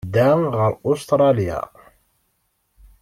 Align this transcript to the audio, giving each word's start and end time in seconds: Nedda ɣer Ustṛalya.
Nedda 0.05 0.27
ɣer 0.59 0.73
Ustṛalya. 0.91 1.59